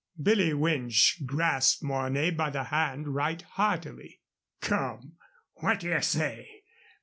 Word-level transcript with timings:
Billy 0.19 0.51
Winch 0.51 1.21
grasped 1.27 1.83
Mornay 1.83 2.31
by 2.31 2.49
the 2.49 2.63
hand 2.73 3.09
right 3.09 3.39
heartily. 3.43 4.19
"Come, 4.59 5.17
what 5.57 5.81
d'ye 5.81 5.99
say? 5.99 6.63